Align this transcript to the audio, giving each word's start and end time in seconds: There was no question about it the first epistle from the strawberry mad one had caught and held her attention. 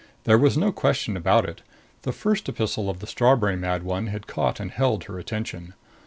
There 0.23 0.39
was 0.39 0.57
no 0.57 0.71
question 0.71 1.15
about 1.15 1.47
it 1.47 1.61
the 2.01 2.11
first 2.11 2.49
epistle 2.49 2.89
from 2.91 2.97
the 3.01 3.05
strawberry 3.05 3.55
mad 3.55 3.83
one 3.83 4.07
had 4.07 4.25
caught 4.25 4.59
and 4.59 4.71
held 4.71 5.03
her 5.03 5.19
attention. 5.19 5.75